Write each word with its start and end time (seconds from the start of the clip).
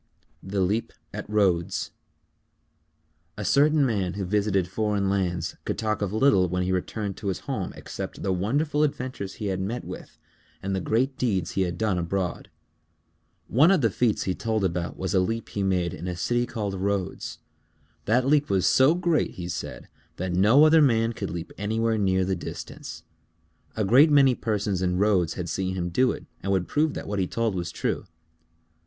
_THE 0.49 0.61
LEAP 0.61 0.93
AT 1.13 1.29
RHODES 1.29 1.91
A 3.37 3.45
certain 3.45 3.85
man 3.85 4.13
who 4.13 4.25
visited 4.25 4.67
foreign 4.67 5.11
lands 5.11 5.57
could 5.63 5.77
talk 5.77 6.01
of 6.01 6.11
little 6.11 6.49
when 6.49 6.63
he 6.63 6.71
returned 6.71 7.17
to 7.17 7.27
his 7.27 7.41
home 7.41 7.71
except 7.75 8.23
the 8.23 8.33
wonderful 8.33 8.81
adventures 8.81 9.35
he 9.35 9.45
had 9.45 9.61
met 9.61 9.85
with 9.85 10.17
and 10.63 10.75
the 10.75 10.81
great 10.81 11.19
deeds 11.19 11.51
he 11.51 11.61
had 11.61 11.77
done 11.77 11.99
abroad. 11.99 12.49
One 13.47 13.69
of 13.69 13.81
the 13.81 13.91
feats 13.91 14.23
he 14.23 14.33
told 14.33 14.63
about 14.65 14.97
was 14.97 15.13
a 15.13 15.19
leap 15.19 15.49
he 15.49 15.59
had 15.59 15.69
made 15.69 15.93
in 15.93 16.07
a 16.07 16.15
city 16.15 16.47
Called 16.47 16.73
Rhodes. 16.73 17.37
That 18.05 18.25
leap 18.25 18.49
was 18.49 18.65
so 18.65 18.95
great, 18.95 19.35
he 19.35 19.47
said, 19.47 19.87
that 20.15 20.33
no 20.33 20.63
other 20.65 20.81
man 20.81 21.13
could 21.13 21.29
leap 21.29 21.51
anywhere 21.59 21.99
near 21.99 22.25
the 22.25 22.35
distance. 22.35 23.03
A 23.77 23.85
great 23.85 24.09
many 24.09 24.33
persons 24.33 24.81
in 24.81 24.97
Rhodes 24.97 25.35
had 25.35 25.47
seen 25.47 25.75
him 25.75 25.89
do 25.89 26.11
it 26.11 26.25
and 26.41 26.51
would 26.51 26.67
prove 26.67 26.95
that 26.95 27.05
what 27.07 27.19
he 27.19 27.27
told 27.27 27.53
was 27.53 27.71
true. 27.71 28.05